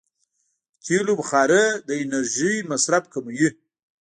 [0.75, 3.49] د تېلو بخاري د انرژۍ مصرف کموي.